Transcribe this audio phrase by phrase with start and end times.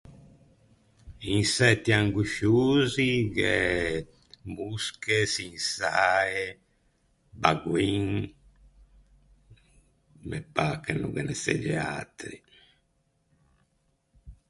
[1.37, 3.57] Insetti angosciosi gh’é
[4.55, 6.41] mosche, çinsae,
[7.41, 8.07] bagoin.
[10.27, 12.37] Me pâ che no ghe ne segge atri.